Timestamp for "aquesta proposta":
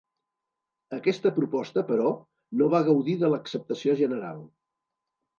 0.95-1.83